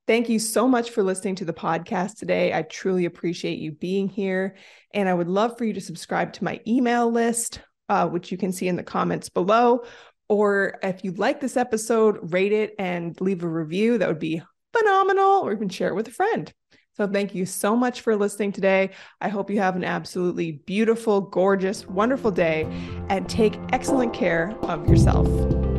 Thank 0.06 0.28
you 0.28 0.38
so 0.38 0.68
much 0.68 0.90
for 0.90 1.02
listening 1.02 1.36
to 1.36 1.46
the 1.46 1.54
podcast 1.54 2.18
today. 2.18 2.52
I 2.52 2.62
truly 2.62 3.06
appreciate 3.06 3.58
you 3.58 3.72
being 3.72 4.08
here. 4.08 4.56
And 4.92 5.08
I 5.08 5.14
would 5.14 5.28
love 5.28 5.56
for 5.56 5.64
you 5.64 5.72
to 5.72 5.80
subscribe 5.80 6.34
to 6.34 6.44
my 6.44 6.60
email 6.66 7.10
list, 7.10 7.60
uh, 7.88 8.06
which 8.08 8.30
you 8.30 8.36
can 8.36 8.52
see 8.52 8.68
in 8.68 8.76
the 8.76 8.82
comments 8.82 9.30
below. 9.30 9.84
Or 10.28 10.78
if 10.82 11.04
you 11.04 11.12
like 11.12 11.40
this 11.40 11.56
episode, 11.56 12.32
rate 12.34 12.52
it 12.52 12.74
and 12.78 13.18
leave 13.20 13.42
a 13.42 13.48
review. 13.48 13.96
That 13.96 14.08
would 14.08 14.18
be 14.18 14.42
phenomenal. 14.76 15.40
Or 15.40 15.52
even 15.52 15.70
share 15.70 15.88
it 15.88 15.94
with 15.94 16.08
a 16.08 16.12
friend. 16.12 16.52
So 16.96 17.08
thank 17.08 17.34
you 17.34 17.44
so 17.46 17.74
much 17.74 18.02
for 18.02 18.14
listening 18.14 18.52
today. 18.52 18.90
I 19.20 19.28
hope 19.28 19.50
you 19.50 19.58
have 19.58 19.74
an 19.74 19.84
absolutely 19.84 20.52
beautiful, 20.52 21.22
gorgeous, 21.22 21.86
wonderful 21.86 22.30
day 22.30 22.64
and 23.08 23.28
take 23.28 23.58
excellent 23.72 24.12
care 24.12 24.54
of 24.62 24.88
yourself. 24.88 25.73